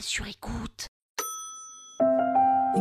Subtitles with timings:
[0.00, 0.86] sur écoute.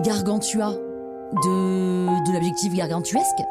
[0.03, 0.71] Gargantua.
[0.71, 3.41] De, de l'objectif gargantuesque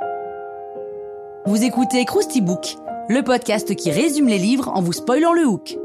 [1.46, 2.76] Vous écoutez Krusty Book,
[3.08, 5.76] le podcast qui résume les livres en vous spoilant le hook.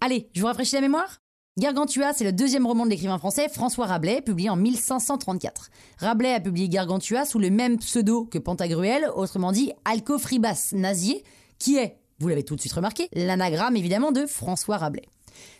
[0.00, 1.20] Allez, je vous rafraîchis la mémoire
[1.56, 5.70] Gargantua, c'est le deuxième roman de l'écrivain français François Rabelais, publié en 1534.
[5.98, 11.22] Rabelais a publié Gargantua sous le même pseudo que Pantagruel, autrement dit Alcofribas Nazier,
[11.64, 15.08] qui est, vous l'avez tout de suite remarqué, l'anagramme évidemment de François Rabelais.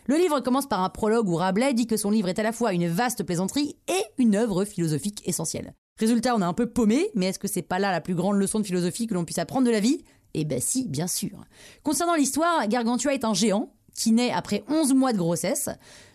[0.05, 2.51] Le livre commence par un prologue où Rabelais dit que son livre est à la
[2.51, 5.73] fois une vaste plaisanterie et une œuvre philosophique essentielle.
[5.99, 8.37] Résultat, on a un peu paumé, mais est-ce que c'est pas là la plus grande
[8.37, 10.03] leçon de philosophie que l'on puisse apprendre de la vie?
[10.35, 11.43] Eh ben si, bien sûr.
[11.81, 15.69] Concernant l'histoire, Gargantua est un géant, qui naît après 11 mois de grossesse,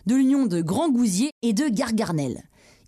[0.05, 2.43] de l'union de Grand Gousier et de Gargarnel.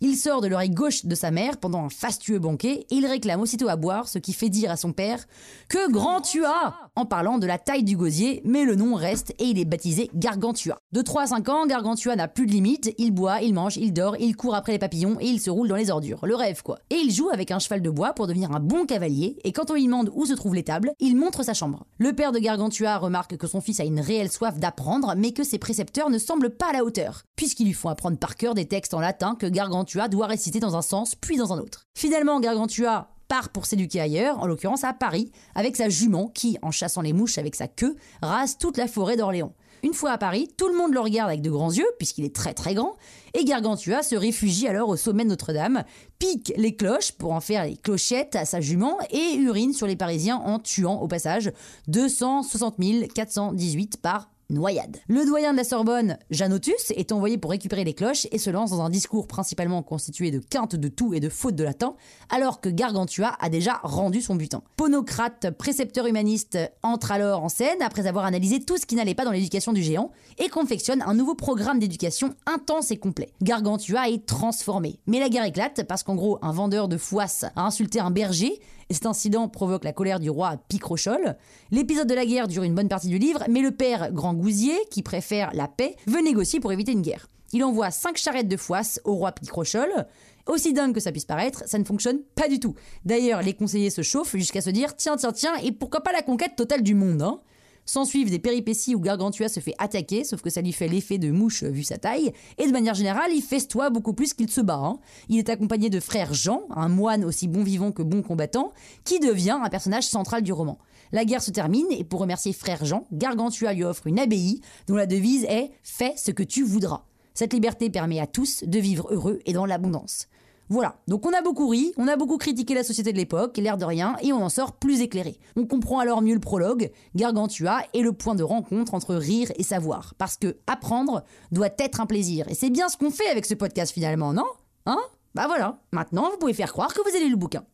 [0.06, 3.40] Il sort de l'oreille gauche de sa mère pendant un fastueux banquet et il réclame
[3.40, 5.24] aussitôt à boire, ce qui fait dire à son père
[5.70, 9.30] Que grand tu as en parlant de la taille du gosier, mais le nom reste
[9.38, 10.76] et il est baptisé Gargantua.
[10.92, 13.94] De 3 à 5 ans, Gargantua n'a plus de limite, il boit, il mange, il
[13.94, 16.26] dort, il court après les papillons et il se roule dans les ordures.
[16.26, 16.80] Le rêve quoi.
[16.90, 19.70] Et il joue avec un cheval de bois pour devenir un bon cavalier et quand
[19.70, 21.86] on lui demande où se trouve l'étable, il montre sa chambre.
[21.96, 25.44] Le père de Gargantua remarque que son fils a une réelle soif d'apprendre, mais que
[25.44, 28.66] ses précepteurs ne semblent pas à la hauteur, puisqu'ils lui font apprendre par cœur des
[28.66, 31.86] textes en latin que Gargantua doit réciter dans un sens puis dans un autre.
[31.94, 36.70] Finalement, Gargantua part pour s'éduquer ailleurs, en l'occurrence à Paris, avec sa jument qui, en
[36.70, 39.54] chassant les mouches avec sa queue, rase toute la forêt d'Orléans.
[39.82, 42.34] Une fois à Paris, tout le monde le regarde avec de grands yeux, puisqu'il est
[42.34, 42.96] très très grand,
[43.34, 45.84] et Gargantua se réfugie alors au sommet de Notre-Dame,
[46.18, 49.96] pique les cloches pour en faire les clochettes à sa jument, et urine sur les
[49.96, 51.52] Parisiens en tuant au passage
[51.88, 52.76] 260
[53.14, 54.98] 418 par noyade.
[55.08, 58.70] Le doyen de la Sorbonne, Janotus, est envoyé pour récupérer les cloches et se lance
[58.70, 61.94] dans un discours principalement constitué de quintes de tout et de fautes de latin,
[62.30, 64.62] alors que Gargantua a déjà rendu son butin.
[64.76, 69.24] Ponocrate, précepteur humaniste, entre alors en scène après avoir analysé tout ce qui n'allait pas
[69.24, 73.32] dans l'éducation du géant et confectionne un nouveau programme d'éducation intense et complet.
[73.42, 74.98] Gargantua est transformé.
[75.06, 78.60] Mais la guerre éclate parce qu'en gros, un vendeur de foisse a insulté un berger
[78.90, 81.36] et cet incident provoque la colère du roi Picrochol.
[81.70, 84.76] L'épisode de la guerre dure une bonne partie du livre, mais le père Grand Gousier,
[84.90, 87.28] qui préfère la paix, veut négocier pour éviter une guerre.
[87.52, 90.06] Il envoie cinq charrettes de foisse au roi Picrochol.
[90.46, 92.74] Aussi dingue que ça puisse paraître, ça ne fonctionne pas du tout.
[93.04, 96.22] D'ailleurs, les conseillers se chauffent jusqu'à se dire tiens, tiens, tiens, et pourquoi pas la
[96.22, 97.40] conquête totale du monde, hein?
[97.86, 101.18] S'en suivent des péripéties où Gargantua se fait attaquer, sauf que ça lui fait l'effet
[101.18, 104.60] de mouche vu sa taille, et de manière générale, il festoie beaucoup plus qu'il se
[104.60, 104.80] bat.
[104.82, 104.98] Hein.
[105.28, 108.72] Il est accompagné de frère Jean, un moine aussi bon vivant que bon combattant,
[109.04, 110.78] qui devient un personnage central du roman.
[111.12, 114.96] La guerre se termine, et pour remercier frère Jean, Gargantua lui offre une abbaye dont
[114.96, 117.04] la devise est Fais ce que tu voudras.
[117.34, 120.28] Cette liberté permet à tous de vivre heureux et dans l'abondance.
[120.70, 123.76] Voilà, donc on a beaucoup ri, on a beaucoup critiqué la société de l'époque, l'air
[123.76, 125.38] de rien, et on en sort plus éclairé.
[125.56, 129.62] On comprend alors mieux le prologue, Gargantua, et le point de rencontre entre rire et
[129.62, 130.14] savoir.
[130.16, 132.48] Parce que apprendre doit être un plaisir.
[132.48, 134.46] Et c'est bien ce qu'on fait avec ce podcast finalement, non?
[134.86, 135.00] Hein?
[135.34, 137.64] Bah voilà, maintenant vous pouvez faire croire que vous avez lu le bouquin.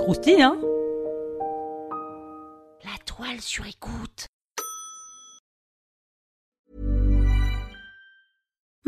[0.00, 0.58] Croustille, hein?
[2.84, 4.26] La toile sur écoute.